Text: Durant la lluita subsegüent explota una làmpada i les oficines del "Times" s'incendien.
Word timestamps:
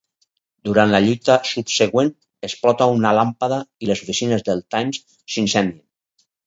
Durant 0.69 0.89
la 0.93 1.01
lluita 1.07 1.35
subsegüent 1.49 2.09
explota 2.49 2.89
una 2.97 3.13
làmpada 3.21 3.63
i 3.87 3.93
les 3.93 4.05
oficines 4.09 4.51
del 4.51 4.69
"Times" 4.77 5.05
s'incendien. 5.13 5.83